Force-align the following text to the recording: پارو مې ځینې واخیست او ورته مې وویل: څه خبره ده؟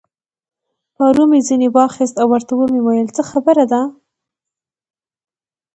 پارو 0.95 1.23
مې 1.29 1.39
ځینې 1.47 1.67
واخیست 1.75 2.15
او 2.21 2.27
ورته 2.31 2.53
مې 2.71 2.79
وویل: 2.83 3.09
څه 3.15 3.21
خبره 3.31 3.65
ده؟ 3.71 3.81